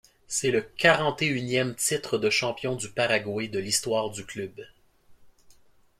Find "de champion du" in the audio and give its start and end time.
2.17-2.89